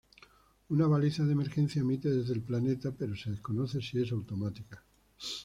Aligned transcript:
Una 0.69 0.87
baliza 0.87 1.23
de 1.27 1.33
emergencia 1.33 1.81
emite 1.81 2.09
desde 2.09 2.33
el 2.33 2.41
planeta 2.41 2.91
pero 2.97 3.15
se 3.15 3.29
desconoce 3.29 3.81
si 3.83 4.01
es 4.01 4.11
automática. 4.11 4.83